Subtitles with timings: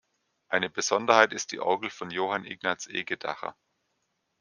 [0.47, 3.55] Eine Besonderheit ist die Orgel von Johann Ignaz Egedacher.